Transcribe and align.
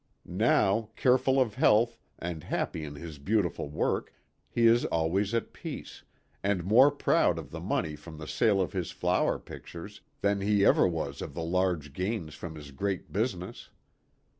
Now, 0.25 0.89
careful 0.95 1.39
of 1.39 1.53
health, 1.53 1.99
and 2.17 2.43
happy 2.45 2.83
in 2.83 2.95
his 2.95 3.19
beautiful 3.19 3.69
work, 3.69 4.11
he 4.49 4.65
is 4.65 4.83
always 4.85 5.31
at 5.35 5.53
peace, 5.53 6.01
and 6.41 6.63
more 6.63 6.89
proud 6.89 7.37
of 7.37 7.51
the 7.51 7.59
money 7.59 7.95
from 7.95 8.17
the 8.17 8.25
sale 8.27 8.59
of 8.61 8.73
his 8.73 8.89
flower 8.89 9.37
pictures 9.37 10.01
than 10.21 10.41
he 10.41 10.65
ever 10.65 10.87
was 10.87 11.21
of 11.21 11.35
the 11.35 11.43
large 11.45 11.93
gains 11.93 12.33
from 12.33 12.55
his 12.55 12.71
great 12.71 13.13
business. 13.13 13.69